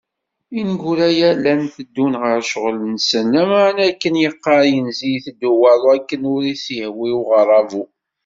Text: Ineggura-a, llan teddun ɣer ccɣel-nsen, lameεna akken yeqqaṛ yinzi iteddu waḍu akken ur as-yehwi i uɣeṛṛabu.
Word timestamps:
Ineggura-a, 0.59 1.29
llan 1.35 1.61
teddun 1.75 2.13
ɣer 2.21 2.37
ccɣel-nsen, 2.47 3.25
lameεna 3.33 3.83
akken 3.89 4.13
yeqqaṛ 4.21 4.61
yinzi 4.71 5.07
iteddu 5.17 5.51
waḍu 5.61 5.87
akken 5.97 6.21
ur 6.33 6.43
as-yehwi 6.53 7.05
i 7.11 7.13
uɣeṛṛabu. 7.19 7.83